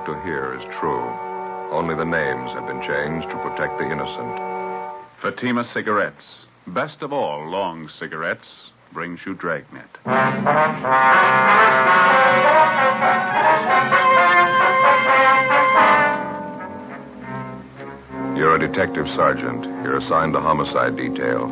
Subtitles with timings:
[0.00, 1.02] about to hear is true.
[1.72, 4.36] Only the names have been changed to protect the innocent.
[5.22, 6.24] Fatima Cigarettes.
[6.66, 8.46] Best of all long cigarettes
[8.92, 9.88] brings you Dragnet.
[18.36, 19.64] You're a detective sergeant.
[19.84, 21.44] You're assigned to homicide detail.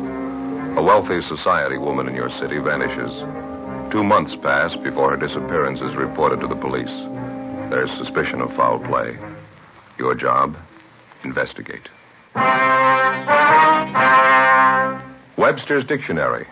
[0.77, 3.91] A wealthy society woman in your city vanishes.
[3.91, 7.18] Two months pass before her disappearance is reported to the police.
[7.69, 9.15] There's suspicion of foul play.
[9.99, 10.55] Your job?
[11.23, 11.87] Investigate.
[15.37, 16.47] Webster's Dictionary.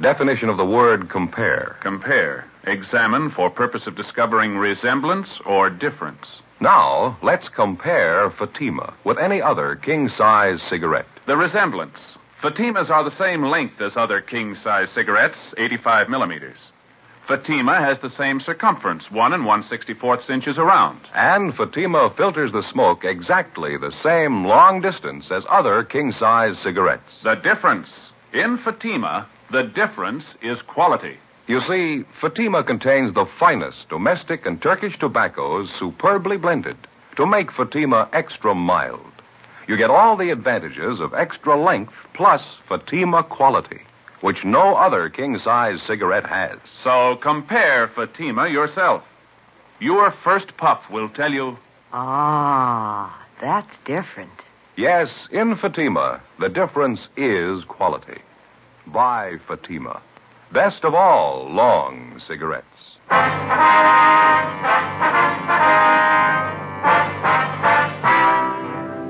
[0.00, 1.76] Definition of the word compare.
[1.82, 2.44] Compare.
[2.64, 6.26] Examine for purpose of discovering resemblance or difference.
[6.60, 11.06] Now, let's compare Fatima with any other king size cigarette.
[11.26, 11.98] The resemblance.
[12.40, 16.58] Fatimas are the same length as other king size cigarettes, 85 millimeters.
[17.28, 21.00] Fatima has the same circumference, 1 and 1 64th inches around.
[21.14, 27.14] And Fatima filters the smoke exactly the same long distance as other king size cigarettes.
[27.22, 27.88] The difference.
[28.32, 31.18] In Fatima, the difference is quality.
[31.46, 36.76] You see, Fatima contains the finest domestic and Turkish tobaccos superbly blended
[37.16, 39.12] to make Fatima extra mild.
[39.68, 43.80] You get all the advantages of extra length plus Fatima quality,
[44.22, 46.58] which no other king size cigarette has.
[46.82, 49.02] So compare Fatima yourself.
[49.80, 51.58] Your first puff will tell you
[51.92, 54.30] Ah, that's different.
[54.76, 58.22] Yes, in Fatima, the difference is quality.
[58.86, 60.00] Buy Fatima.
[60.52, 62.66] Best of all long cigarettes.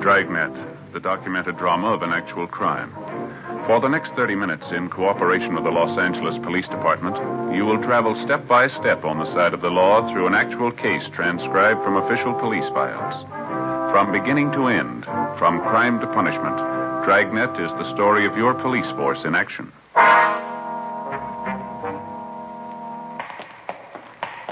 [0.01, 0.53] Dragnet,
[0.93, 2.91] the documented drama of an actual crime.
[3.67, 7.15] For the next 30 minutes, in cooperation with the Los Angeles Police Department,
[7.55, 10.73] you will travel step by step on the side of the law through an actual
[10.73, 13.15] case transcribed from official police files.
[13.95, 15.05] From beginning to end,
[15.39, 16.59] from crime to punishment,
[17.07, 19.71] Dragnet is the story of your police force in action.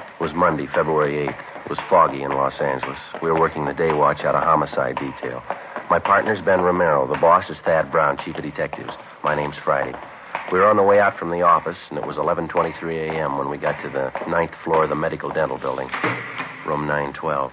[0.06, 1.64] It was Monday, February 8th.
[1.64, 2.98] It was foggy in Los Angeles.
[3.20, 5.42] We were working the day watch out of homicide detail.
[5.90, 7.08] My partner's Ben Romero.
[7.08, 8.92] The boss is Thad Brown, chief of detectives.
[9.24, 9.92] My name's Friday.
[10.52, 13.36] We were on the way out from the office, and it was 11:23 a.m.
[13.36, 15.88] when we got to the ninth floor of the medical dental building,
[16.64, 17.50] room 912.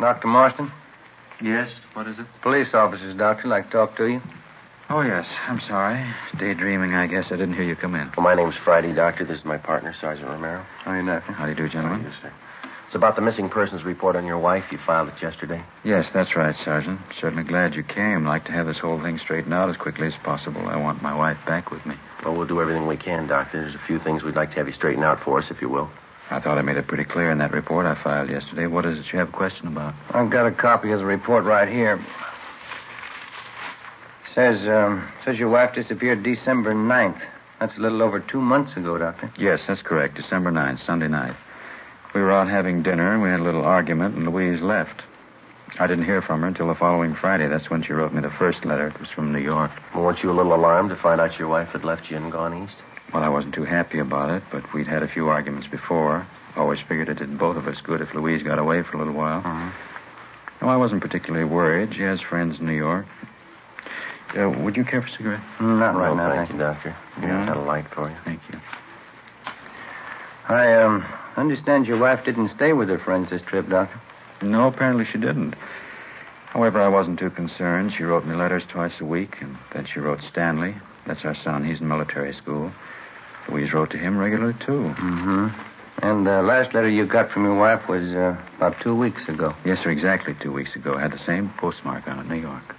[0.00, 0.26] Dr.
[0.26, 0.72] Marston?
[1.40, 2.26] Yes, what is it?
[2.42, 4.20] Police officers, doctor, like to talk to you.
[4.90, 5.24] Oh, yes.
[5.48, 6.04] I'm sorry.
[6.38, 7.26] Daydreaming, I guess.
[7.26, 8.10] I didn't hear you come in.
[8.16, 9.24] Well, my name's Friday, doctor.
[9.24, 10.66] This is my partner, Sergeant Romero.
[10.84, 11.32] How are you, doctor?
[11.32, 12.02] How do you do, gentlemen?
[12.02, 12.32] Yes, sir.
[12.92, 14.64] It's about the missing persons report on your wife.
[14.70, 15.64] You filed it yesterday.
[15.82, 17.00] Yes, that's right, Sergeant.
[17.18, 18.26] Certainly glad you came.
[18.26, 20.60] Like to have this whole thing straightened out as quickly as possible.
[20.68, 21.94] I want my wife back with me.
[22.22, 23.62] Well, we'll do everything we can, doctor.
[23.62, 25.70] There's a few things we'd like to have you straighten out for us, if you
[25.70, 25.90] will.
[26.30, 28.66] I thought I made it pretty clear in that report I filed yesterday.
[28.66, 29.94] What is it you have a question about?
[30.10, 31.98] I've got a copy of the report right here.
[34.34, 37.22] Says, um, says your wife disappeared December 9th.
[37.58, 39.32] That's a little over two months ago, Doctor.
[39.38, 40.14] Yes, that's correct.
[40.18, 41.34] December 9th, Sunday night.
[42.14, 45.02] We were out having dinner, and we had a little argument, and Louise left.
[45.78, 47.48] I didn't hear from her until the following Friday.
[47.48, 48.88] That's when she wrote me the first letter.
[48.88, 49.70] It was from New York.
[49.94, 52.30] Well, weren't you a little alarmed to find out your wife had left you and
[52.30, 52.76] gone east?
[53.14, 56.26] Well, I wasn't too happy about it, but we'd had a few arguments before.
[56.56, 59.14] Always figured it did both of us good if Louise got away for a little
[59.14, 59.42] while.
[60.60, 61.94] No, I wasn't particularly worried.
[61.96, 63.06] She has friends in New York.
[64.38, 65.42] Uh, would you care for a cigarette?
[65.60, 66.96] Mm, Not right no, now, thank you, doctor.
[67.20, 67.46] Yeah?
[67.46, 68.16] Got a light for you.
[68.24, 68.58] Thank you.
[70.48, 71.04] I um,
[71.36, 74.00] understand your wife didn't stay with her friends this trip, Doctor.
[74.42, 75.54] No, apparently she didn't.
[76.52, 77.92] However, I wasn't too concerned.
[77.96, 80.74] She wrote me letters twice a week, and then she wrote Stanley.
[81.06, 81.64] That's our son.
[81.64, 82.72] He's in military school.
[83.48, 84.94] Louise wrote to him regularly, too.
[85.00, 85.48] Mm-hmm.
[86.02, 89.54] And the last letter you got from your wife was uh, about two weeks ago.
[89.64, 90.98] Yes, sir, exactly two weeks ago.
[90.98, 92.74] Had the same postmark on it, New York.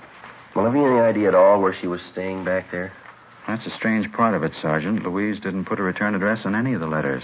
[0.56, 2.92] Well, have you any idea at all where she was staying back there?
[3.48, 5.04] That's a strange part of it, Sergeant.
[5.04, 7.24] Louise didn't put a return address on any of the letters.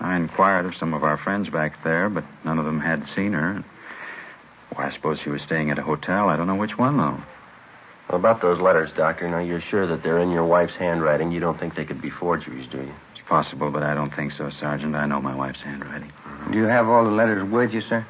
[0.00, 3.32] I inquired of some of our friends back there, but none of them had seen
[3.32, 3.64] her.
[4.76, 6.28] Well, I suppose she was staying at a hotel.
[6.28, 7.22] I don't know which one, though.
[8.08, 11.30] Well, about those letters, Doctor, now you're sure that they're in your wife's handwriting.
[11.30, 12.92] You don't think they could be forgeries, do you?
[13.12, 14.96] It's possible, but I don't think so, Sergeant.
[14.96, 16.12] I know my wife's handwriting.
[16.50, 18.04] Do you have all the letters with you, sir?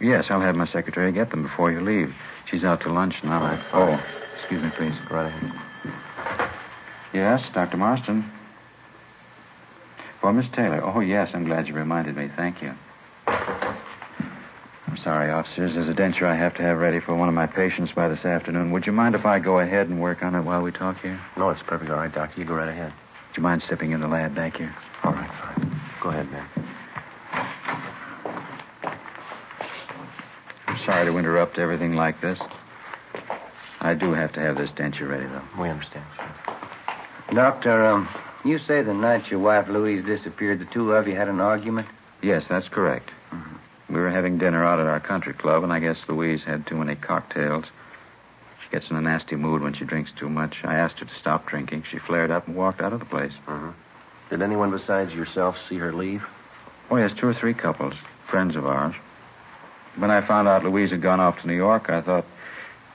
[0.00, 2.14] Yes, I'll have my secretary get them before you leave.
[2.50, 3.42] She's out to lunch now.
[3.42, 3.64] Right.
[3.72, 4.04] Oh,
[4.38, 4.94] excuse me, please.
[5.10, 5.67] Right ahead.
[7.12, 7.76] Yes, Dr.
[7.76, 8.30] Marston.
[10.20, 10.82] For Miss Taylor.
[10.82, 12.28] Oh, yes, I'm glad you reminded me.
[12.36, 12.72] Thank you.
[13.26, 15.74] I'm sorry, officers.
[15.74, 18.24] There's a denture I have to have ready for one of my patients by this
[18.24, 18.72] afternoon.
[18.72, 21.20] Would you mind if I go ahead and work on it while we talk here?
[21.36, 22.40] No, it's perfectly all right, Doctor.
[22.40, 22.92] You go right ahead.
[23.28, 24.74] Would you mind stepping in the lab back here?
[25.04, 25.80] All right, fine.
[26.02, 26.48] Go ahead, man.
[30.66, 32.38] I'm sorry to interrupt everything like this.
[33.80, 35.62] I do have to have this denture ready, though.
[35.62, 36.04] We understand.
[37.34, 38.08] Doctor, um,
[38.44, 41.86] you say the night your wife Louise disappeared, the two of you had an argument?
[42.22, 43.10] Yes, that's correct.
[43.88, 46.76] We were having dinner out at our country club, and I guess Louise had too
[46.76, 47.64] many cocktails.
[48.62, 50.56] She gets in a nasty mood when she drinks too much.
[50.64, 51.84] I asked her to stop drinking.
[51.90, 53.32] She flared up and walked out of the place.
[53.46, 53.70] Mm-hmm.
[54.30, 56.22] Did anyone besides yourself see her leave?
[56.90, 57.94] Oh, yes, two or three couples,
[58.30, 58.94] friends of ours.
[59.96, 62.26] When I found out Louise had gone off to New York, I thought,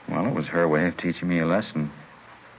[0.08, 1.90] well, it was her way of teaching me a lesson.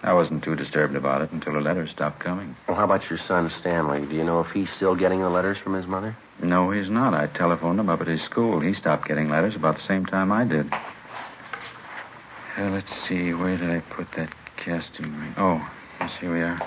[0.06, 2.56] I wasn't too disturbed about it until the letters stopped coming.
[2.68, 4.06] Well, how about your son, Stanley?
[4.06, 6.16] Do you know if he's still getting the letters from his mother?
[6.44, 7.16] No, he's not.
[7.16, 8.60] I telephoned him up at his school.
[8.60, 10.72] He stopped getting letters about the same time I did.
[12.57, 14.31] Uh, let's see, where did I put that
[14.63, 15.34] casting ring?
[15.38, 15.60] Oh,
[16.00, 16.60] yes, here we are.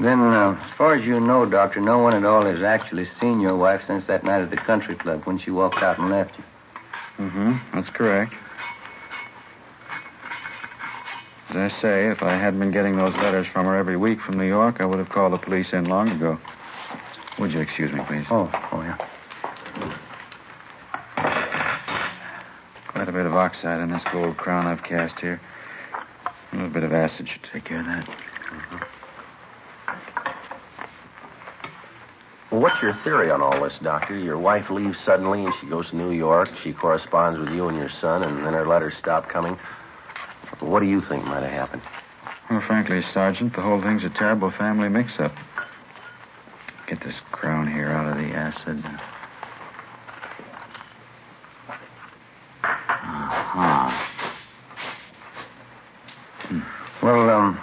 [0.00, 3.38] Then, uh, as far as you know, Doctor, no one at all has actually seen
[3.38, 6.36] your wife since that night at the country club when she walked out and left
[6.36, 6.44] you.
[7.18, 8.32] Mm-hmm, that's correct.
[11.50, 14.36] As I say, if I hadn't been getting those letters from her every week from
[14.36, 16.38] New York, I would have called the police in long ago.
[17.38, 18.24] Would you excuse me, please?
[18.30, 18.96] Oh, oh, yeah.
[22.90, 25.40] Quite a bit of oxide in this gold crown I've cast here.
[26.52, 28.08] A little bit of acid should take care of that.
[28.70, 28.80] Well,
[32.60, 34.18] what's your theory on all this, Doctor?
[34.18, 36.48] Your wife leaves suddenly and she goes to New York.
[36.62, 39.58] She corresponds with you and your son, and then her letters stop coming.
[40.60, 41.82] What do you think might have happened?
[42.50, 45.32] Well, frankly, Sergeant, the whole thing's a terrible family mix-up.
[46.88, 48.84] Get this crown here out of the acid.
[52.62, 53.90] Uh-huh.
[57.02, 57.54] Well, um,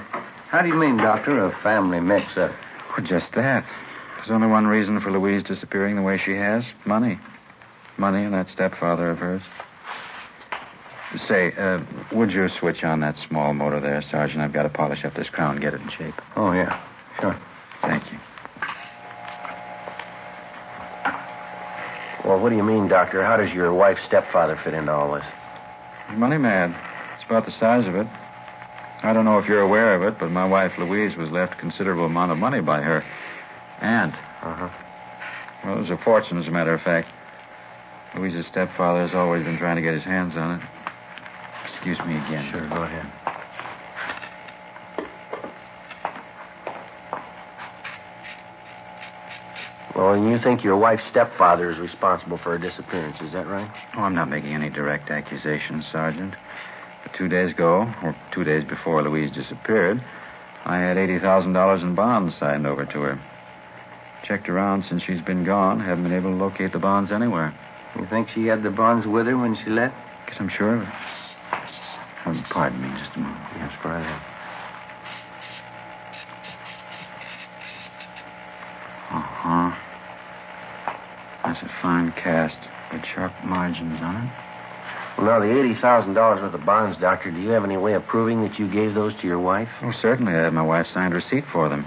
[0.50, 2.52] how do you mean, Doctor, a family mix-up?
[2.98, 3.64] Well, just that.
[4.22, 7.20] There's only one reason for Louise disappearing the way she has money.
[7.98, 9.42] Money and that stepfather of hers.
[11.28, 11.80] Say, uh,
[12.14, 14.40] would you switch on that small motor there, Sergeant?
[14.40, 16.14] I've got to polish up this crown, and get it in shape.
[16.36, 16.80] Oh, yeah.
[17.20, 17.36] Sure.
[17.82, 18.20] Thank you.
[22.24, 23.26] Well, what do you mean, Doctor?
[23.26, 25.26] How does your wife's stepfather fit into all this?
[26.14, 26.70] Money mad.
[27.16, 28.06] It's about the size of it.
[29.04, 31.58] I don't know if you're aware of it, but my wife Louise was left a
[31.58, 33.04] considerable amount of money by her
[33.82, 34.14] aunt.
[34.14, 34.70] Uh-huh.
[35.66, 37.08] Well, it was a fortune, as a matter of fact.
[38.16, 40.62] Louise's stepfather has always been trying to get his hands on it.
[41.74, 42.50] Excuse me again.
[42.52, 43.06] Sure, go ahead.
[49.96, 53.70] Well, and you think your wife's stepfather is responsible for her disappearance, is that right?
[53.96, 56.34] Oh, I'm not making any direct accusations, Sergeant.
[57.04, 60.04] But two days ago, or two days before Louise disappeared,
[60.66, 63.31] I had $80,000 in bonds signed over to her.
[64.32, 67.54] Checked around since she's been gone, haven't been able to locate the bonds anywhere.
[68.00, 69.94] You think she had the bonds with her when she left?
[70.26, 70.88] Guess I'm sure of it.
[72.26, 73.44] Um, pardon me just a moment.
[73.58, 74.22] Yes, go right ahead.
[79.12, 79.72] Uh-huh.
[81.44, 82.56] That's a fine cast
[82.94, 84.32] with sharp margins on it.
[85.18, 88.44] Well, now, the $80,000 worth of bonds, Doctor, do you have any way of proving
[88.44, 89.68] that you gave those to your wife?
[89.84, 90.32] Oh, certainly.
[90.32, 91.86] I have my wife signed receipt for them.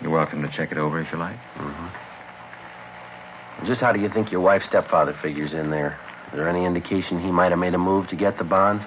[0.00, 1.36] You're welcome to check it over if you like.
[1.56, 3.66] Mm-hmm.
[3.66, 5.98] Just how do you think your wife's stepfather figures in there?
[6.28, 8.80] Is there any indication he might have made a move to get the bond?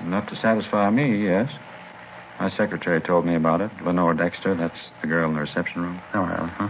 [0.00, 1.48] Enough to satisfy me, yes.
[2.40, 3.70] My secretary told me about it.
[3.84, 6.00] Lenore Dexter, that's the girl in the reception room.
[6.14, 6.68] Oh, well, huh?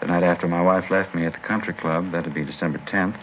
[0.00, 3.18] The night after my wife left me at the country club, that'd be December 10th,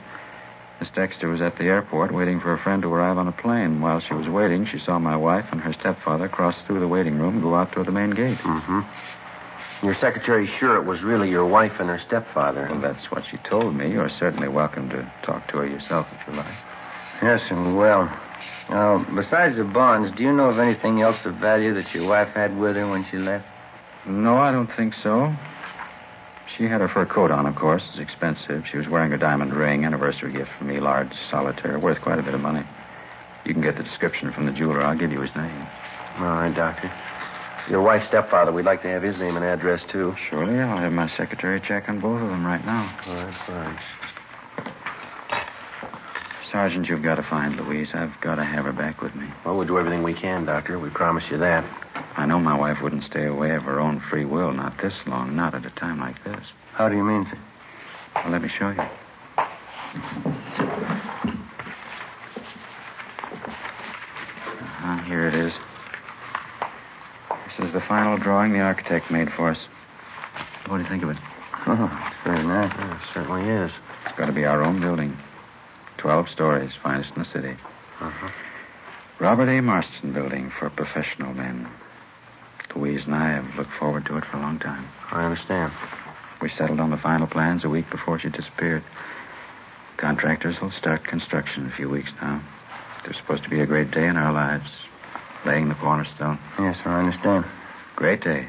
[0.80, 3.82] Miss Dexter was at the airport waiting for a friend to arrive on a plane.
[3.82, 7.18] While she was waiting, she saw my wife and her stepfather cross through the waiting
[7.18, 8.38] room and go out toward the main gate.
[8.38, 9.86] Mm-hmm.
[9.86, 12.68] Your secretary sure it was really your wife and her stepfather?
[12.70, 13.92] Well, that's what she told me.
[13.92, 16.54] You're certainly welcome to talk to her yourself if you like.
[17.22, 18.06] Yes, and well.
[18.70, 22.30] Now, besides the bonds, do you know of anything else of value that your wife
[22.36, 23.46] had with her when she left?
[24.06, 25.34] No, I don't think so.
[26.56, 27.84] She had her fur coat on, of course.
[27.92, 28.64] It's expensive.
[28.72, 32.24] She was wearing a diamond ring, anniversary gift from me, large solitaire, worth quite a
[32.24, 32.64] bit of money.
[33.46, 34.82] You can get the description from the jeweler.
[34.82, 35.68] I'll give you his name.
[36.18, 36.92] All right, Doctor.
[37.70, 40.16] Your wife's stepfather, we'd like to have his name and address, too.
[40.30, 40.58] Surely.
[40.60, 42.98] I'll have my secretary check on both of them right now.
[43.06, 43.80] All right, fine.
[46.58, 47.90] Sergeant, you've got to find Louise.
[47.94, 49.28] I've got to have her back with me.
[49.46, 50.80] Well, we'll do everything we can, Doctor.
[50.80, 51.64] We promise you that.
[52.18, 55.36] I know my wife wouldn't stay away of her own free will, not this long,
[55.36, 56.44] not at a time like this.
[56.74, 57.38] How do you mean, sir?
[58.16, 58.82] Well, let me show you.
[64.82, 65.54] Uh-huh, here it is.
[67.60, 69.60] This is the final drawing the architect made for us.
[70.66, 71.18] What do you think of it?
[71.68, 72.74] Oh, it's very nice.
[72.76, 73.72] Yeah, it certainly is.
[74.08, 75.16] It's got to be our own building.
[75.98, 77.58] Twelve stories, finest in the city.
[78.00, 78.30] Uh-huh.
[79.20, 79.62] Robert A.
[79.62, 81.68] Marston Building for professional men.
[82.76, 84.88] Louise and I have looked forward to it for a long time.
[85.12, 85.74] I understand.
[86.42, 88.84] We settled on the final plans a week before she disappeared.
[89.98, 92.44] Contractors will start construction in a few weeks now.
[93.04, 94.70] There's supposed to be a great day in our lives.
[95.46, 96.38] Laying the cornerstone.
[96.60, 97.46] Yes, sir, I understand.
[97.96, 98.48] Great day.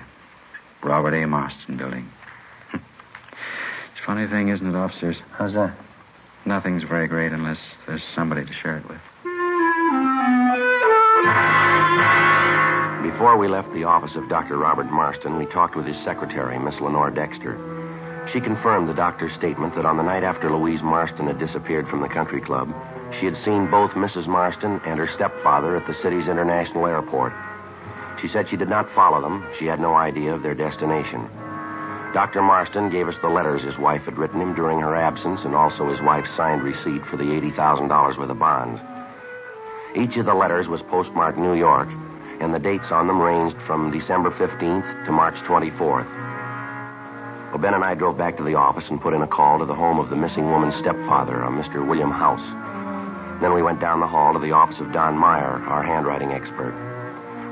[0.83, 1.27] Robert A.
[1.27, 2.11] Marston Building.
[2.75, 2.83] it's
[4.03, 5.17] a funny thing, isn't it, officers?
[5.39, 5.75] How's that?
[6.49, 8.97] Nothing's very great unless there's somebody to share it with.
[13.05, 14.57] Before we left the office of Dr.
[14.57, 17.53] Robert Marston, we talked with his secretary, Miss Lenore Dexter.
[18.33, 22.01] She confirmed the doctor's statement that on the night after Louise Marston had disappeared from
[22.01, 22.73] the country club,
[23.21, 24.27] she had seen both Mrs.
[24.27, 27.35] Marston and her stepfather at the city's international airport.
[28.23, 29.47] She said she did not follow them.
[29.59, 31.29] She had no idea of their destination.
[32.15, 32.41] Dr.
[32.43, 35.91] Marston gave us the letters his wife had written him during her absence and also
[35.91, 38.81] his wife's signed receipt for the $80,000 worth of bonds.
[39.95, 41.89] Each of the letters was postmarked New York,
[42.41, 46.09] and the dates on them ranged from December 15th to March 24th.
[47.51, 49.67] Well, Ben and I drove back to the office and put in a call to
[49.67, 51.87] the home of the missing woman's stepfather, a Mr.
[51.87, 52.45] William House.
[53.41, 56.73] Then we went down the hall to the office of Don Meyer, our handwriting expert.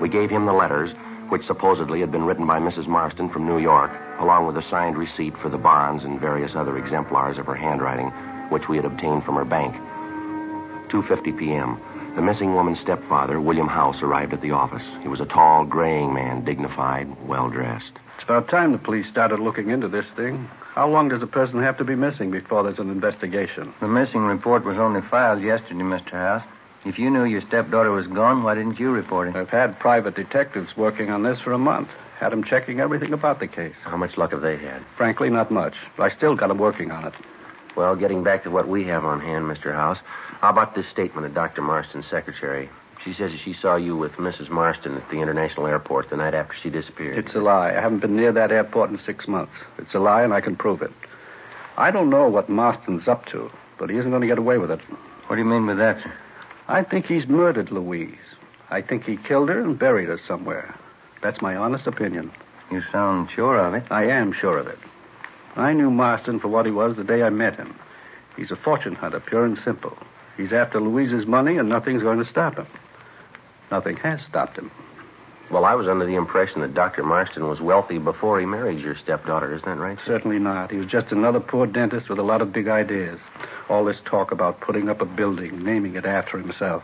[0.00, 0.92] We gave him the letters,
[1.28, 2.86] which supposedly had been written by Mrs.
[2.86, 3.90] Marston from New York,
[4.20, 8.10] along with a signed receipt for the bonds and various other exemplars of her handwriting,
[8.50, 9.74] which we had obtained from her bank.
[10.90, 11.80] 2.50 p.m.
[12.16, 14.82] The missing woman's stepfather, William House, arrived at the office.
[15.02, 17.92] He was a tall, graying man, dignified, well dressed.
[18.14, 20.48] It's about time the police started looking into this thing.
[20.74, 23.74] How long does a person have to be missing before there's an investigation?
[23.80, 26.12] The missing report was only filed yesterday, Mr.
[26.12, 26.44] House.
[26.86, 29.34] If you knew your stepdaughter was gone, why didn't you report it?
[29.34, 31.88] I've had private detectives working on this for a month.
[32.20, 33.74] Had them checking everything about the case.
[33.82, 34.84] How much luck have they had?
[34.96, 35.74] Frankly, not much.
[35.96, 37.14] But I still got them working on it.
[37.76, 39.74] Well, getting back to what we have on hand, Mr.
[39.74, 39.98] House,
[40.40, 41.60] how about this statement of Dr.
[41.60, 42.70] Marston's secretary?
[43.04, 44.48] She says she saw you with Mrs.
[44.48, 47.18] Marston at the international airport the night after she disappeared.
[47.18, 47.70] It's a lie.
[47.76, 49.52] I haven't been near that airport in six months.
[49.76, 50.92] It's a lie, and I can prove it.
[51.76, 54.70] I don't know what Marston's up to, but he isn't going to get away with
[54.70, 54.80] it.
[55.26, 56.12] What do you mean by that, sir?
[56.68, 58.16] I think he's murdered Louise.
[58.70, 60.74] I think he killed her and buried her somewhere.
[61.22, 62.32] That's my honest opinion.
[62.70, 63.84] You sound sure of it.
[63.90, 64.78] I am sure of it.
[65.54, 67.74] I knew Marston for what he was the day I met him.
[68.36, 69.96] He's a fortune hunter, pure and simple.
[70.36, 72.66] He's after Louise's money, and nothing's going to stop him.
[73.70, 74.70] Nothing has stopped him.
[75.50, 77.04] Well, I was under the impression that Dr.
[77.04, 79.54] Marston was wealthy before he married your stepdaughter.
[79.54, 79.96] Isn't that right?
[79.98, 80.04] sir?
[80.06, 80.72] Certainly not.
[80.72, 83.20] He was just another poor dentist with a lot of big ideas.
[83.68, 86.82] All this talk about putting up a building, naming it after himself.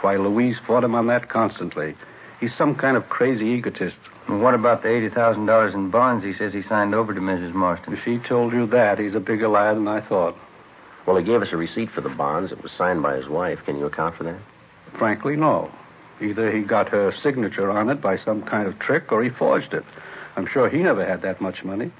[0.00, 1.94] Why, Louise fought him on that constantly.
[2.40, 3.96] He's some kind of crazy egotist.
[4.26, 7.54] And what about the $80,000 in bonds he says he signed over to Mrs.
[7.54, 7.94] Marston?
[7.94, 10.36] If he told you that, he's a bigger liar than I thought.
[11.06, 12.50] Well, he gave us a receipt for the bonds.
[12.50, 13.60] It was signed by his wife.
[13.64, 14.40] Can you account for that?
[14.98, 15.70] Frankly, no.
[16.20, 19.72] Either he got her signature on it by some kind of trick or he forged
[19.72, 19.84] it.
[20.36, 21.92] I'm sure he never had that much money.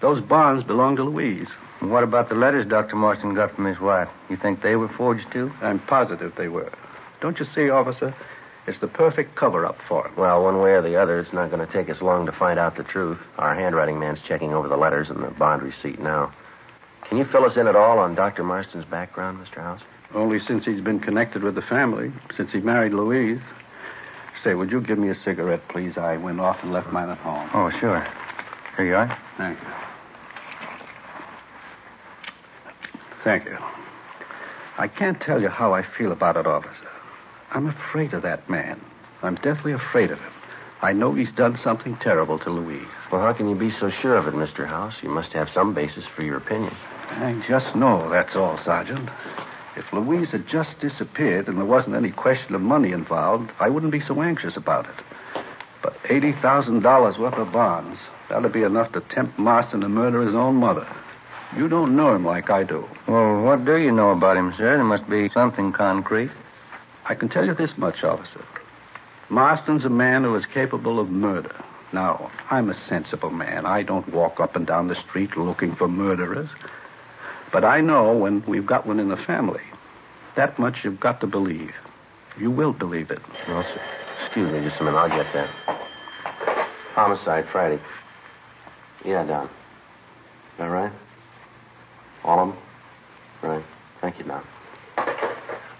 [0.00, 1.48] Those bonds belong to Louise.
[1.80, 2.96] And what about the letters Dr.
[2.96, 4.08] Marston got from his wife?
[4.28, 5.50] You think they were forged, too?
[5.62, 6.72] I'm positive they were.
[7.20, 8.14] Don't you see, officer?
[8.66, 10.14] It's the perfect cover up for him.
[10.16, 12.58] Well, one way or the other, it's not going to take us long to find
[12.58, 13.18] out the truth.
[13.38, 16.32] Our handwriting man's checking over the letters and the bond receipt now.
[17.08, 18.44] Can you fill us in at all on Dr.
[18.44, 19.56] Marston's background, Mr.
[19.56, 19.80] House?
[20.14, 23.40] Only since he's been connected with the family, since he married Louise.
[24.44, 25.96] Say, would you give me a cigarette, please?
[25.96, 27.50] I went off and left mine at home.
[27.54, 28.06] Oh, sure.
[28.76, 29.18] Here you are.
[29.36, 29.89] Thank you.
[33.24, 33.56] Thank you.
[34.78, 36.88] I can't tell you how I feel about it, officer.
[37.50, 38.80] I'm afraid of that man.
[39.22, 40.32] I'm deathly afraid of him.
[40.82, 42.88] I know he's done something terrible to Louise.
[43.12, 44.66] Well, how can you be so sure of it, Mr.
[44.66, 44.94] House?
[45.02, 46.74] You must have some basis for your opinion.
[47.10, 49.10] I just know, that's all, Sergeant.
[49.76, 53.92] If Louise had just disappeared and there wasn't any question of money involved, I wouldn't
[53.92, 55.04] be so anxious about it.
[55.82, 57.98] But $80,000 worth of bonds,
[58.30, 60.86] that'd be enough to tempt Marston to murder his own mother.
[61.56, 62.84] You don't know him like I do.
[63.08, 64.76] Well, what do you know about him, sir?
[64.76, 66.30] There must be something concrete.
[67.06, 68.44] I can tell you this much, officer.
[69.30, 71.54] Marston's a man who is capable of murder.
[71.92, 73.66] Now, I'm a sensible man.
[73.66, 76.48] I don't walk up and down the street looking for murderers.
[77.52, 79.62] But I know when we've got one in the family.
[80.36, 81.72] That much you've got to believe.
[82.38, 83.20] You will believe it.
[83.48, 83.80] No, sir.
[84.24, 84.98] Excuse me just a minute.
[84.98, 85.50] I'll get that.
[86.94, 87.80] Homicide Friday.
[89.04, 89.50] Yeah, Don.
[92.20, 92.38] Is that right?
[92.38, 92.58] All of them?
[93.42, 93.64] Right.
[94.00, 94.42] Thank you, Don.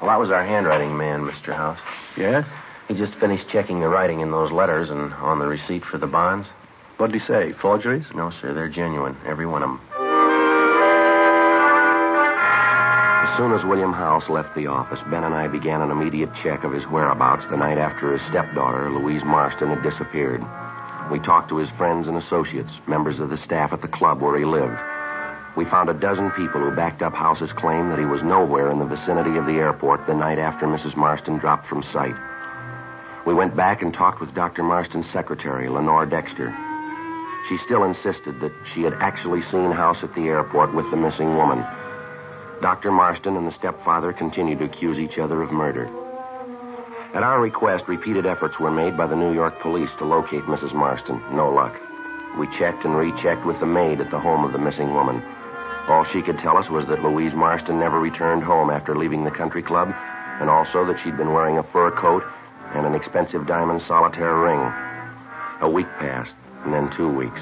[0.01, 1.55] Well, that was our handwriting man, Mr.
[1.55, 1.79] House.
[2.17, 2.45] Yes?
[2.89, 6.07] He just finished checking the writing in those letters and on the receipt for the
[6.07, 6.49] bonds.
[6.97, 7.53] What'd he say?
[7.61, 8.07] Forgeries?
[8.15, 8.53] No, sir.
[8.55, 9.17] They're genuine.
[9.27, 9.81] Every one of them.
[13.23, 16.65] As soon as William House left the office, Ben and I began an immediate check
[16.65, 20.43] of his whereabouts the night after his stepdaughter, Louise Marston, had disappeared.
[21.11, 24.39] We talked to his friends and associates, members of the staff at the club where
[24.39, 24.77] he lived.
[25.57, 28.79] We found a dozen people who backed up House's claim that he was nowhere in
[28.79, 30.97] the vicinity of the airport the night after Mrs.
[30.97, 32.15] Marston dropped from sight.
[33.27, 34.63] We went back and talked with Dr.
[34.63, 36.55] Marston's secretary, Lenore Dexter.
[37.49, 41.37] She still insisted that she had actually seen House at the airport with the missing
[41.37, 41.59] woman.
[42.63, 42.93] Dr.
[42.93, 45.87] Marston and the stepfather continued to accuse each other of murder.
[47.13, 50.73] At our request, repeated efforts were made by the New York police to locate Mrs.
[50.73, 51.21] Marston.
[51.33, 51.75] No luck.
[52.39, 55.21] We checked and rechecked with the maid at the home of the missing woman.
[55.89, 59.31] All she could tell us was that Louise Marston never returned home after leaving the
[59.31, 59.93] country club,
[60.41, 62.23] and also that she'd been wearing a fur coat
[62.75, 64.61] and an expensive diamond solitaire ring.
[65.61, 67.41] A week passed, and then two weeks.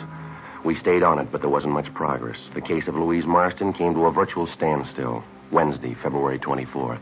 [0.64, 2.38] We stayed on it, but there wasn't much progress.
[2.54, 7.00] The case of Louise Marston came to a virtual standstill Wednesday, February 24th.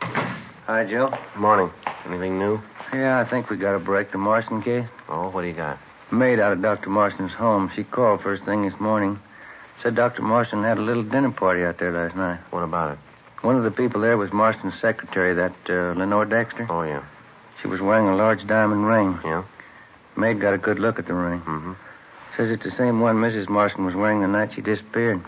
[0.00, 1.12] Hi, Joe.
[1.36, 1.70] Morning.
[2.06, 2.58] Anything new?
[2.92, 4.12] Yeah, I think we got a break.
[4.12, 4.86] The Marston case.
[5.08, 5.78] Oh, what do you got?
[6.10, 6.88] Maid out of Dr.
[6.90, 7.70] Marston's home.
[7.74, 9.18] She called first thing this morning.
[9.84, 10.22] Said Dr.
[10.22, 12.40] Marston had a little dinner party out there last night.
[12.48, 12.98] What about it?
[13.42, 16.66] One of the people there was Marston's secretary, that uh, Lenore Dexter.
[16.70, 17.04] Oh, yeah.
[17.60, 19.20] She was wearing a large diamond ring.
[19.22, 19.44] Yeah?
[20.16, 21.40] Maid got a good look at the ring.
[21.40, 21.72] Mm-hmm.
[22.34, 23.50] Says it's the same one Mrs.
[23.50, 25.20] Marston was wearing the night she disappeared.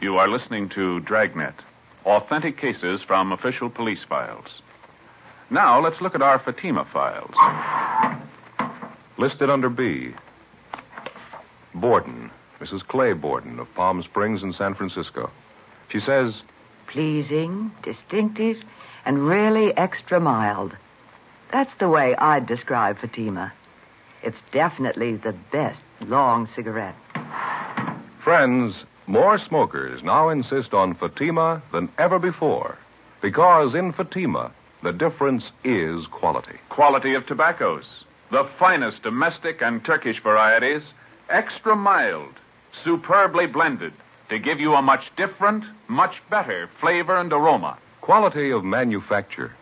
[0.00, 1.54] You are listening to Dragnet,
[2.04, 4.62] authentic cases from official police files.
[5.50, 7.34] Now let's look at our Fatima files.
[9.18, 10.14] Listed under B.
[11.74, 12.86] Borden, Mrs.
[12.86, 15.30] Clay Borden of Palm Springs in San Francisco.
[15.90, 16.34] She says,
[16.90, 18.56] Pleasing, distinctive,
[19.04, 20.72] and really extra mild.
[21.52, 23.52] That's the way I'd describe Fatima.
[24.22, 26.94] It's definitely the best long cigarette.
[28.22, 32.78] Friends, more smokers now insist on Fatima than ever before.
[33.20, 36.58] Because in Fatima, the difference is quality.
[36.70, 37.84] Quality of tobaccos.
[38.30, 40.82] The finest domestic and Turkish varieties,
[41.28, 42.34] extra mild,
[42.84, 43.92] superbly blended
[44.30, 47.78] to give you a much different, much better flavor and aroma.
[48.00, 49.52] Quality of manufacture.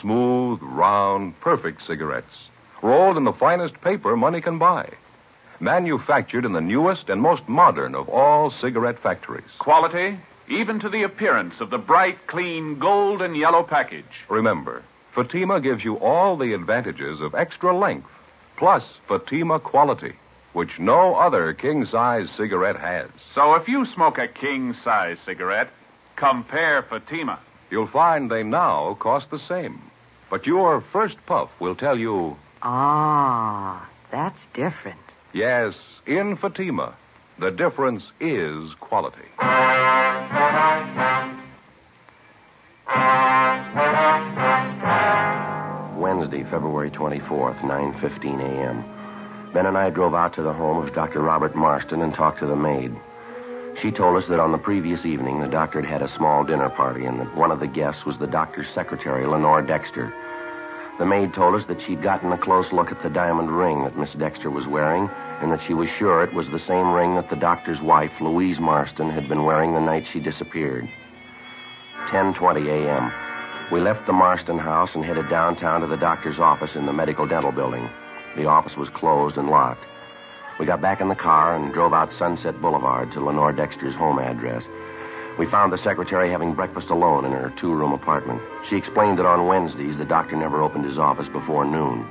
[0.00, 2.48] Smooth, round, perfect cigarettes.
[2.82, 4.92] Rolled in the finest paper money can buy.
[5.60, 9.44] Manufactured in the newest and most modern of all cigarette factories.
[9.58, 10.18] Quality,
[10.48, 14.04] even to the appearance of the bright, clean gold and yellow package.
[14.30, 14.82] Remember,
[15.14, 18.08] Fatima gives you all the advantages of extra length,
[18.56, 20.14] plus Fatima quality,
[20.54, 23.10] which no other king size cigarette has.
[23.34, 25.68] So if you smoke a king size cigarette,
[26.16, 27.38] compare Fatima.
[27.70, 29.80] You'll find they now cost the same.
[30.30, 34.98] But your first puff will tell you, Ah, that's different.
[35.32, 35.74] Yes,
[36.06, 36.94] in Fatima,
[37.38, 39.28] the difference is quality.
[45.96, 48.84] Wednesday, February 24th, 9:15 a.m.
[49.52, 51.20] Ben and I drove out to the home of Dr.
[51.20, 52.94] Robert Marston and talked to the maid.
[53.82, 56.68] She told us that on the previous evening the doctor had had a small dinner
[56.70, 60.12] party and that one of the guests was the doctor's secretary, Lenore Dexter.
[61.00, 63.96] The maid told us that she'd gotten a close look at the diamond ring that
[63.96, 65.08] Miss Dexter was wearing
[65.40, 68.60] and that she was sure it was the same ring that the doctor's wife, Louise
[68.60, 70.86] Marston, had been wearing the night she disappeared.
[72.10, 73.10] 10:20 a.m.
[73.72, 77.26] We left the Marston house and headed downtown to the doctor's office in the medical
[77.26, 77.88] dental building.
[78.36, 79.86] The office was closed and locked.
[80.58, 84.18] We got back in the car and drove out Sunset Boulevard to Lenore Dexter's home
[84.18, 84.64] address.
[85.38, 88.42] We found the secretary having breakfast alone in her two room apartment.
[88.68, 92.06] She explained that on Wednesdays the doctor never opened his office before noon.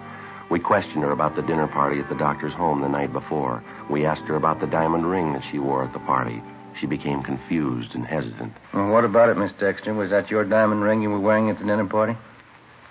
[0.50, 3.64] We questioned her about the dinner party at the doctor's home the night before.
[3.90, 6.42] We asked her about the diamond ring that she wore at the party.
[6.80, 8.54] She became confused and hesitant.
[8.74, 9.94] Well, what about it, Miss Dexter?
[9.94, 12.18] Was that your diamond ring you were wearing at the dinner party?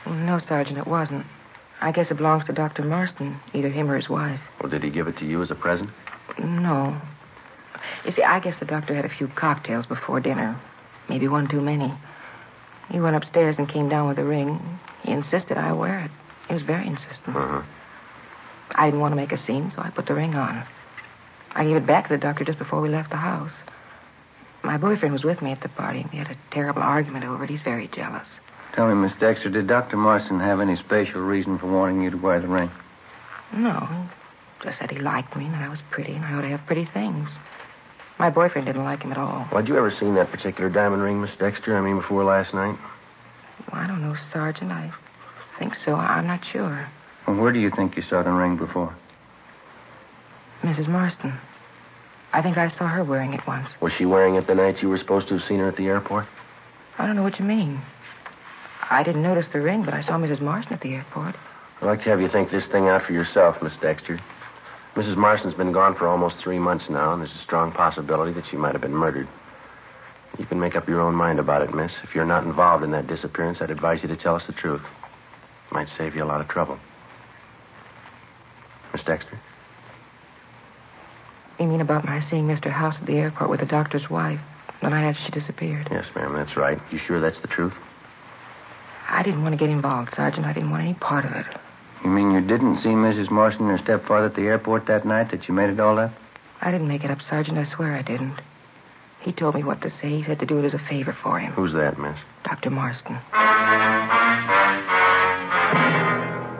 [0.07, 1.27] No, Sergeant, it wasn't.
[1.81, 2.85] I guess it belongs to Dr.
[2.85, 4.41] Marston, either him or his wife.
[4.61, 5.91] Well, did he give it to you as a present?
[6.39, 7.01] No.
[8.05, 10.61] You see, I guess the doctor had a few cocktails before dinner.
[11.09, 11.93] Maybe one too many.
[12.91, 14.79] He went upstairs and came down with the ring.
[15.03, 16.11] He insisted I wear it.
[16.49, 17.37] He was very insistent.
[17.37, 17.63] Uh-huh.
[18.75, 20.65] I didn't want to make a scene, so I put the ring on.
[21.53, 23.53] I gave it back to the doctor just before we left the house.
[24.63, 26.01] My boyfriend was with me at the party.
[26.01, 27.51] And we had a terrible argument over it.
[27.51, 28.29] He's very jealous.
[28.75, 29.97] Tell me, Miss Dexter, did Dr.
[29.97, 32.71] Marston have any special reason for wanting you to wear the ring?
[33.53, 34.09] No.
[34.63, 36.67] Just said he liked me and that I was pretty and I ought to have
[36.67, 37.29] pretty things.
[38.19, 39.47] My boyfriend didn't like him at all.
[39.53, 41.77] Well, had you ever seen that particular diamond ring, Miss Dexter?
[41.77, 42.77] I mean, before last night?
[43.73, 44.73] Well, I don't know, Sergeant.
[44.73, 44.93] I
[45.59, 45.95] think so.
[45.95, 46.89] I'm not sure.
[47.27, 48.97] Well, where do you think you saw the ring before?
[50.63, 50.89] Mrs.
[50.89, 51.39] Marston.
[52.33, 53.69] I think I saw her wearing it once.
[53.81, 55.87] Was she wearing it the night you were supposed to have seen her at the
[55.87, 56.27] airport?
[56.99, 57.81] I don't know what you mean.
[58.91, 60.41] I didn't notice the ring, but I saw Mrs.
[60.41, 61.37] Marston at the airport.
[61.81, 64.19] I'd like to have you think this thing out for yourself, Miss Dexter.
[64.95, 65.17] Mrs.
[65.17, 68.57] Marston's been gone for almost three months now, and there's a strong possibility that she
[68.57, 69.29] might have been murdered.
[70.39, 71.93] You can make up your own mind about it, miss.
[72.03, 74.83] If you're not involved in that disappearance, I'd advise you to tell us the truth.
[75.71, 76.79] It Might save you a lot of trouble.
[78.93, 79.39] Miss Dexter?
[81.59, 82.71] You mean about my seeing Mr.
[82.71, 84.41] House at the airport with the doctor's wife
[84.81, 85.89] the night after she disappeared?
[85.91, 86.79] Yes, ma'am, that's right.
[86.93, 87.75] You sure that's the truth?
[89.09, 90.47] I didn't want to get involved, Sergeant.
[90.47, 91.47] I didn't want any part of it.
[92.05, 93.31] You mean you didn't see Mrs.
[93.31, 96.13] Marston and her stepfather at the airport that night that you made it all up?
[96.61, 97.59] I didn't make it up, Sergeant.
[97.59, 98.41] I swear I didn't.
[99.21, 100.09] He told me what to say.
[100.17, 101.53] He said to do it as a favor for him.
[101.53, 102.17] Who's that, miss?
[102.45, 102.71] Dr.
[102.71, 103.19] Marston.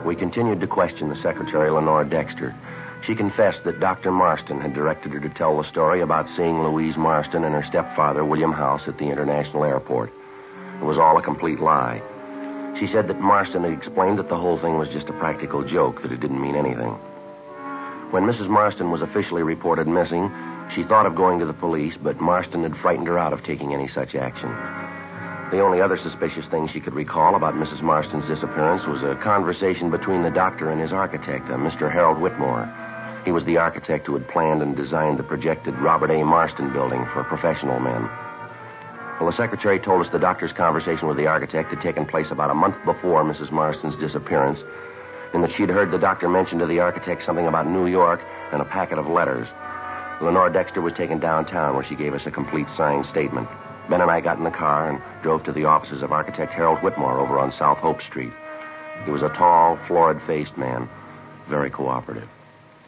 [0.05, 2.55] We continued to question the secretary, Lenore Dexter.
[3.05, 4.11] She confessed that Dr.
[4.11, 8.25] Marston had directed her to tell the story about seeing Louise Marston and her stepfather,
[8.25, 10.11] William House, at the international airport.
[10.81, 12.01] It was all a complete lie.
[12.79, 16.01] She said that Marston had explained that the whole thing was just a practical joke,
[16.01, 16.95] that it didn't mean anything.
[18.11, 18.47] When Mrs.
[18.47, 20.31] Marston was officially reported missing,
[20.73, 23.73] she thought of going to the police, but Marston had frightened her out of taking
[23.73, 24.49] any such action.
[25.51, 27.81] The only other suspicious thing she could recall about Mrs.
[27.81, 31.91] Marston's disappearance was a conversation between the doctor and his architect, uh, a Mr.
[31.91, 32.69] Harold Whitmore.
[33.25, 36.23] He was the architect who had planned and designed the projected Robert A.
[36.23, 38.07] Marston building for professional men.
[39.19, 42.51] Well, the secretary told us the doctor's conversation with the architect had taken place about
[42.51, 43.51] a month before Mrs.
[43.51, 44.59] Marston's disappearance,
[45.33, 48.21] and that she'd heard the doctor mention to the architect something about New York
[48.53, 49.47] and a packet of letters.
[50.21, 53.49] Lenore Dexter was taken downtown where she gave us a complete signed statement.
[53.89, 56.79] Ben and I got in the car and drove to the offices of architect Harold
[56.79, 58.31] Whitmore over on South Hope Street.
[59.03, 60.87] He was a tall, florid faced man,
[61.49, 62.29] very cooperative.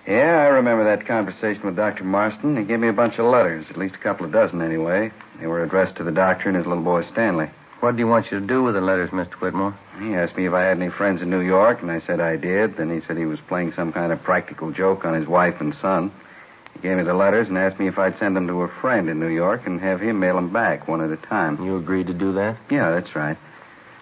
[0.07, 2.03] Yeah, I remember that conversation with Dr.
[2.03, 2.57] Marston.
[2.57, 5.11] He gave me a bunch of letters, at least a couple of dozen anyway.
[5.39, 7.49] They were addressed to the doctor and his little boy Stanley.
[7.81, 9.33] What do you want you to do with the letters, Mr.
[9.33, 9.77] Whitmore?
[9.99, 12.35] He asked me if I had any friends in New York, and I said I
[12.35, 12.77] did.
[12.77, 15.73] Then he said he was playing some kind of practical joke on his wife and
[15.81, 16.11] son.
[16.73, 19.09] He gave me the letters and asked me if I'd send them to a friend
[19.09, 21.63] in New York and have him mail them back one at a time.
[21.63, 22.57] You agreed to do that?
[22.69, 23.37] Yeah, that's right.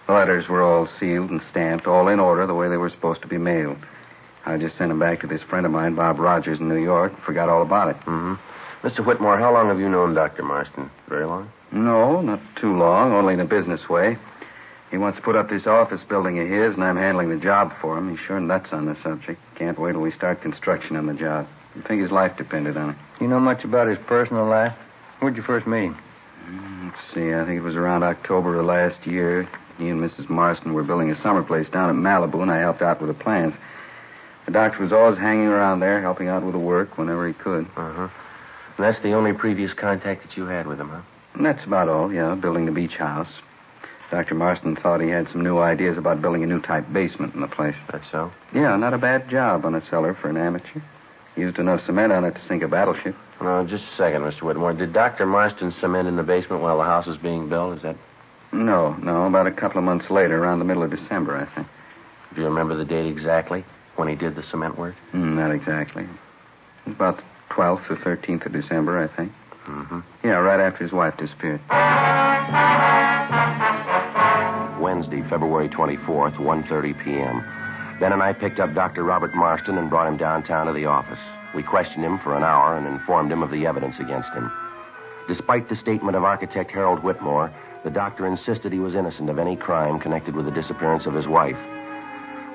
[0.06, 3.22] The letters were all sealed and stamped, all in order, the way they were supposed
[3.22, 3.78] to be mailed.
[4.46, 7.12] I just sent him back to this friend of mine, Bob Rogers, in New York,
[7.12, 7.96] and forgot all about it.
[8.06, 8.34] Mm-hmm.
[8.86, 9.04] Mr.
[9.06, 10.42] Whitmore, how long have you known Dr.
[10.42, 10.90] Marston?
[11.08, 11.50] Very long?
[11.72, 14.16] No, not too long, only in a business way.
[14.90, 17.72] He wants to put up this office building of his, and I'm handling the job
[17.80, 18.10] for him.
[18.10, 19.40] He's sure nuts on the subject.
[19.56, 21.46] Can't wait till we start construction on the job.
[21.78, 22.96] I think his life depended on it.
[23.20, 24.72] You know much about his personal life?
[25.20, 25.98] Where'd you first meet him?
[26.48, 29.48] Mm, Let's see, I think it was around October of last year.
[29.78, 30.28] He and Mrs.
[30.28, 33.22] Marston were building a summer place down at Malibu, and I helped out with the
[33.22, 33.54] plans.
[34.50, 37.66] The doctor was always hanging around there, helping out with the work whenever he could.
[37.76, 38.08] Uh-huh.
[38.76, 41.02] And that's the only previous contact that you had with him, huh?
[41.34, 43.28] And that's about all, yeah, building the beach house.
[44.10, 44.34] Dr.
[44.34, 47.46] Marston thought he had some new ideas about building a new type basement in the
[47.46, 47.76] place.
[47.92, 48.32] That's so?
[48.52, 50.82] Yeah, not a bad job on a cellar for an amateur.
[51.36, 53.14] Used enough cement on it to sink a battleship.
[53.40, 54.42] No, just a second, Mr.
[54.42, 54.72] Whitmore.
[54.72, 55.26] Did Dr.
[55.26, 57.76] Marston cement in the basement while the house was being built?
[57.76, 57.96] Is that...
[58.52, 61.68] No, no, about a couple of months later, around the middle of December, I think.
[62.34, 63.64] Do you remember the date exactly
[64.00, 64.94] when he did the cement work?
[65.12, 66.08] Mm, not exactly.
[66.86, 67.22] About the
[67.54, 69.30] 12th or 13th of December, I think.
[69.68, 70.00] Mm-hmm.
[70.24, 71.60] Yeah, right after his wife disappeared.
[74.80, 77.44] Wednesday, February 24th, 1.30 p.m.
[78.00, 79.04] Ben and I picked up Dr.
[79.04, 81.20] Robert Marston and brought him downtown to the office.
[81.54, 84.50] We questioned him for an hour and informed him of the evidence against him.
[85.28, 87.52] Despite the statement of architect Harold Whitmore,
[87.84, 91.26] the doctor insisted he was innocent of any crime connected with the disappearance of his
[91.26, 91.58] wife.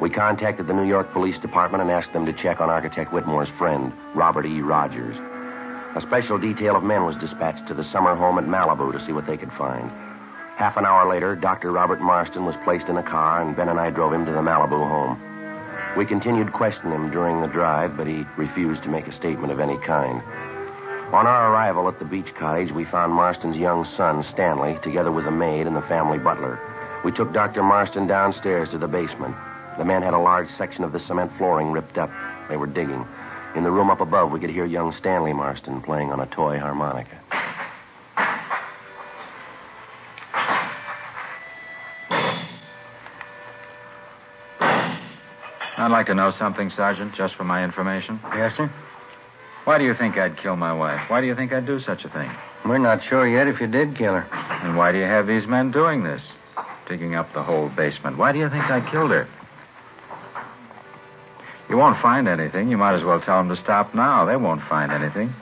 [0.01, 3.49] We contacted the New York Police Department and asked them to check on architect Whitmore's
[3.58, 4.62] friend, Robert E.
[4.62, 5.15] Rogers.
[5.95, 9.13] A special detail of men was dispatched to the summer home at Malibu to see
[9.13, 9.89] what they could find.
[10.58, 11.71] Half an hour later, Dr.
[11.71, 14.43] Robert Marston was placed in a car, and Ben and I drove him to the
[14.43, 15.17] Malibu home.
[15.97, 19.62] We continued questioning him during the drive, but he refused to make a statement of
[19.62, 20.21] any kind.
[21.13, 25.25] On our arrival at the beach cottage, we found Marston's young son, Stanley, together with
[25.25, 26.60] a maid and the family butler.
[27.05, 27.63] We took Dr.
[27.63, 29.36] Marston downstairs to the basement.
[29.77, 32.09] The men had a large section of the cement flooring ripped up.
[32.49, 33.05] They were digging.
[33.55, 36.59] In the room up above, we could hear young Stanley Marston playing on a toy
[36.59, 37.21] harmonica.
[45.77, 48.19] I'd like to know something, Sergeant, just for my information.
[48.35, 48.71] Yes, sir?
[49.65, 51.01] Why do you think I'd kill my wife?
[51.09, 52.31] Why do you think I'd do such a thing?
[52.65, 54.27] We're not sure yet if you did kill her.
[54.63, 56.21] And why do you have these men doing this?
[56.89, 58.17] Digging up the whole basement.
[58.17, 59.27] Why do you think I killed her?
[61.69, 62.69] You won't find anything.
[62.69, 64.25] You might as well tell them to stop now.
[64.25, 65.34] They won't find anything.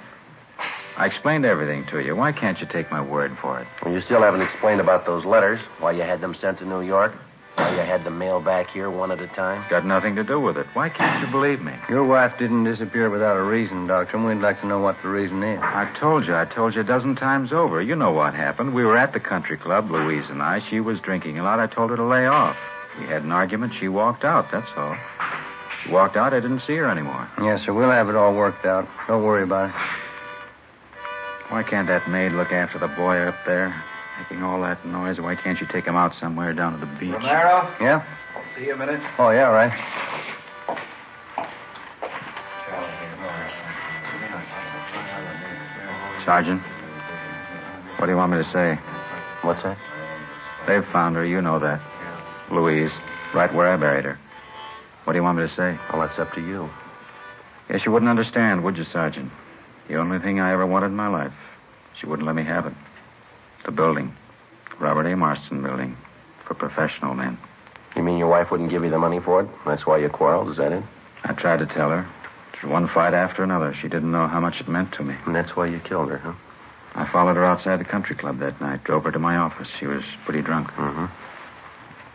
[0.95, 2.15] I explained everything to you.
[2.15, 3.67] Why can't you take my word for it?
[3.83, 6.81] Well, you still haven't explained about those letters, why you had them sent to New
[6.81, 7.13] York,
[7.55, 9.65] why you had them mailed back here one at a time.
[9.71, 10.67] Got nothing to do with it.
[10.73, 11.73] Why can't you believe me?
[11.89, 15.09] Your wife didn't disappear without a reason, Doctor, and we'd like to know what the
[15.09, 15.59] reason is.
[15.61, 16.35] I told you.
[16.35, 17.81] I told you a dozen times over.
[17.81, 18.75] You know what happened.
[18.75, 20.59] We were at the country club, Louise and I.
[20.69, 21.59] She was drinking a lot.
[21.59, 22.55] I told her to lay off.
[22.99, 23.73] We had an argument.
[23.79, 24.51] She walked out.
[24.51, 24.95] That's all.
[25.83, 26.33] She walked out.
[26.33, 27.29] I didn't see her anymore.
[27.41, 27.73] Yes, sir.
[27.73, 28.87] We'll have it all worked out.
[29.07, 29.75] Don't worry about it.
[31.49, 33.73] Why can't that maid look after the boy up there?
[34.19, 35.19] Making all that noise.
[35.19, 37.13] Why can't you take him out somewhere down to the beach?
[37.13, 37.75] Romero?
[37.81, 38.03] Yeah?
[38.35, 39.01] I'll see you a minute.
[39.19, 39.73] Oh, yeah, right.
[46.25, 46.61] Sergeant,
[47.99, 48.79] what do you want me to say?
[49.43, 49.77] What's that?
[50.65, 51.25] They've found her.
[51.25, 51.81] You know that.
[52.49, 52.91] Louise,
[53.35, 54.17] right where I buried her.
[55.03, 55.77] What do you want me to say?
[55.91, 56.69] Well, that's up to you.
[57.69, 59.31] Guess you wouldn't understand, would you, Sergeant?
[59.87, 61.33] The only thing I ever wanted in my life.
[61.99, 62.73] She wouldn't let me have it.
[63.65, 64.15] The building.
[64.79, 65.15] Robert A.
[65.15, 65.97] Marston building.
[66.47, 67.37] For professional men.
[67.95, 69.49] You mean your wife wouldn't give you the money for it?
[69.65, 70.83] That's why you quarreled, is that it?
[71.23, 72.09] I tried to tell her.
[72.53, 73.75] It was one fight after another.
[73.81, 75.15] She didn't know how much it meant to me.
[75.25, 76.33] And that's why you killed her, huh?
[76.95, 79.67] I followed her outside the country club that night, drove her to my office.
[79.79, 80.69] She was pretty drunk.
[80.71, 81.05] Mm-hmm.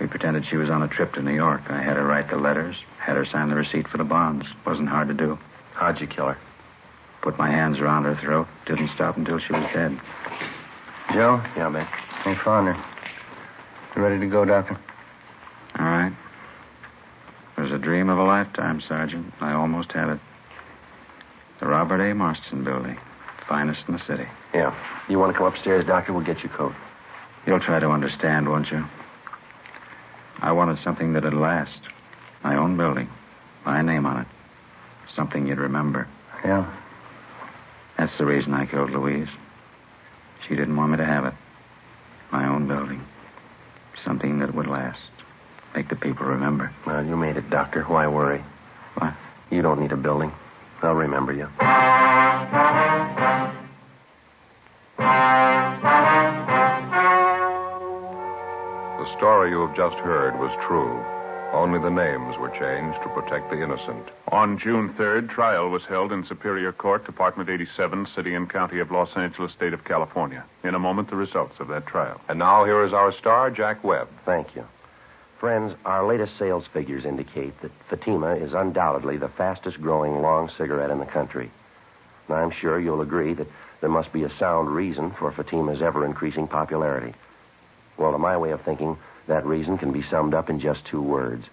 [0.00, 1.62] We pretended she was on a trip to New York.
[1.68, 4.46] I had her write the letters, had her sign the receipt for the bonds.
[4.64, 5.38] Wasn't hard to do.
[5.74, 6.38] How'd you kill her?
[7.22, 8.46] Put my hands around her throat.
[8.66, 10.00] Didn't stop until she was dead.
[11.12, 11.42] Joe?
[11.56, 11.86] Yeah, Ben.
[12.24, 12.84] They found her.
[13.96, 14.78] You ready to go, Doctor?
[15.78, 16.12] All right.
[17.56, 19.32] It was a dream of a lifetime, Sergeant.
[19.40, 20.20] I almost had it.
[21.60, 22.14] The Robert A.
[22.14, 22.96] Marston building.
[23.48, 24.26] Finest in the city.
[24.54, 24.72] Yeah.
[25.08, 26.12] You want to come upstairs, Doctor?
[26.12, 26.74] We'll get your coat.
[27.46, 28.84] You'll try to understand, won't you?
[30.40, 31.80] I wanted something that'd last.
[32.44, 33.08] My own building.
[33.64, 34.26] My name on it.
[35.14, 36.06] Something you'd remember.
[36.44, 36.72] Yeah.
[37.98, 39.28] That's the reason I killed Louise.
[40.46, 41.34] She didn't want me to have it.
[42.30, 43.04] My own building.
[44.04, 45.00] Something that would last.
[45.74, 46.72] Make the people remember.
[46.86, 47.82] Well, you made it, Doctor.
[47.84, 48.44] Why worry?
[48.94, 49.14] What?
[49.50, 50.32] You don't need a building.
[50.80, 51.48] They'll remember you.
[59.18, 60.94] Story you have just heard was true.
[61.52, 64.06] Only the names were changed to protect the innocent.
[64.30, 68.92] On June 3rd, trial was held in Superior Court, Department 87, City and County of
[68.92, 70.44] Los Angeles, State of California.
[70.62, 72.20] In a moment, the results of that trial.
[72.28, 74.08] And now here is our star, Jack Webb.
[74.24, 74.64] Thank you.
[75.40, 80.90] Friends, our latest sales figures indicate that Fatima is undoubtedly the fastest growing long cigarette
[80.90, 81.50] in the country.
[82.28, 83.48] Now, I'm sure you'll agree that
[83.80, 87.14] there must be a sound reason for Fatima's ever increasing popularity.
[87.98, 88.96] Well, to my way of thinking,
[89.28, 91.44] that reason can be summed up in just two words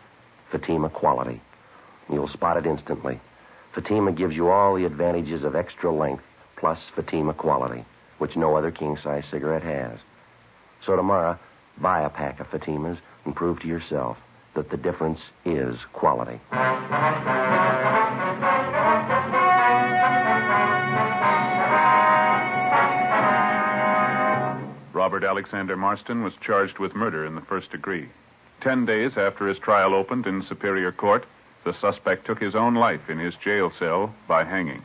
[0.52, 1.42] Fatima quality.
[2.10, 3.20] You'll spot it instantly.
[3.74, 6.24] Fatima gives you all the advantages of extra length
[6.58, 7.86] plus Fatima quality,
[8.20, 10.00] which no other king size cigarette has.
[10.86, 11.38] So tomorrow,
[11.82, 14.18] buy a pack of Fatimas and prove to yourself
[14.56, 16.40] that the difference is quality.
[25.06, 28.10] Robert Alexander Marston was charged with murder in the first degree.
[28.64, 31.28] Ten days after his trial opened in Superior Court,
[31.64, 34.82] the suspect took his own life in his jail cell by hanging.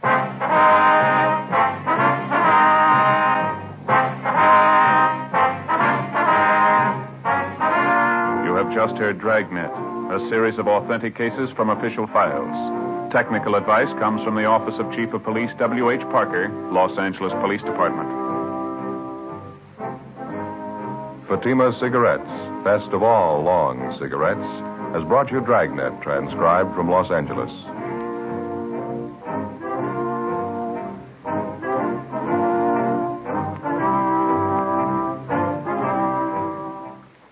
[8.44, 13.11] You have just heard Dragnet, a series of authentic cases from official files.
[13.11, 16.02] Technical advice comes from the Office of Chief of Police W.H.
[16.12, 18.29] Parker, Los Angeles Police Department.
[21.40, 24.44] Fatima Cigarettes, best of all long cigarettes,
[24.94, 27.48] has brought you Dragnet, transcribed from Los Angeles.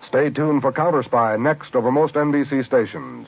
[0.07, 3.27] Stay tuned for Counterspy next over most NBC stations.